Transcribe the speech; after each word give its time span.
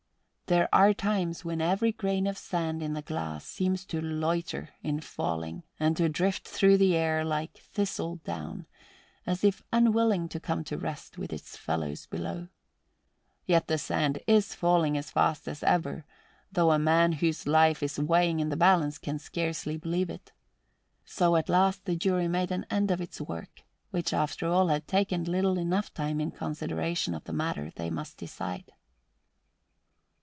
There 0.47 0.67
are 0.75 0.93
times 0.93 1.45
when 1.45 1.61
every 1.61 1.93
grain 1.93 2.27
of 2.27 2.37
sand 2.37 2.83
in 2.83 2.91
the 2.91 3.01
glass 3.01 3.45
seems 3.45 3.85
to 3.85 4.01
loiter 4.01 4.71
in 4.83 4.99
falling 4.99 5.63
and 5.79 5.95
to 5.95 6.09
drift 6.09 6.45
through 6.45 6.75
the 6.77 6.93
air 6.93 7.23
like 7.23 7.53
thistledown, 7.53 8.65
as 9.25 9.45
if 9.45 9.63
unwilling 9.71 10.27
to 10.27 10.41
come 10.41 10.65
to 10.65 10.77
rest 10.77 11.17
with 11.17 11.31
its 11.31 11.55
fellows 11.55 12.05
below. 12.05 12.49
Yet 13.45 13.67
the 13.69 13.77
sand 13.77 14.19
is 14.27 14.53
falling 14.53 14.97
as 14.97 15.09
fast 15.09 15.47
as 15.47 15.63
ever, 15.63 16.03
though 16.51 16.73
a 16.73 16.77
man 16.79 17.13
whose 17.13 17.47
life 17.47 17.81
is 17.81 17.97
weighing 17.97 18.41
in 18.41 18.49
the 18.49 18.57
balance 18.57 18.97
can 18.97 19.19
scarcely 19.19 19.77
believe 19.77 20.09
it; 20.09 20.33
so 21.05 21.37
at 21.37 21.47
last 21.47 21.85
the 21.85 21.95
jury 21.95 22.27
made 22.27 22.51
an 22.51 22.65
end 22.69 22.91
of 22.91 22.99
its 22.99 23.21
work, 23.21 23.63
which 23.91 24.13
after 24.13 24.47
all 24.49 24.67
had 24.67 24.85
taken 24.85 25.23
little 25.23 25.57
enough 25.57 25.93
time 25.93 26.19
in 26.19 26.29
consideration 26.29 27.15
of 27.15 27.23
the 27.23 27.31
matter 27.31 27.71
they 27.77 27.89
must 27.89 28.17
decide. 28.17 28.73